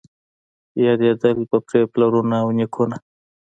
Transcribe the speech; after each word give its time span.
یادېدل 0.85 1.37
به 1.49 1.57
پرې 1.67 1.81
پلرونه 1.91 2.35
او 2.43 2.49
نیکونه 2.57 2.97